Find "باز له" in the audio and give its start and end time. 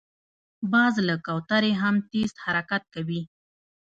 0.71-1.15